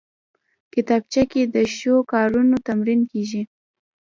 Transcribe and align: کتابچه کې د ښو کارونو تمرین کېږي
کتابچه 0.73 1.23
کې 1.31 1.41
د 1.53 1.55
ښو 1.75 1.95
کارونو 2.11 2.55
تمرین 2.67 3.01
کېږي 3.11 3.41